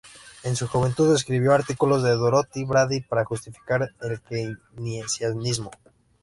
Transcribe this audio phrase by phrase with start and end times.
[0.41, 5.69] En su juventud, escribió artículos con Dorothy Brady para justificar el Keynesianismo.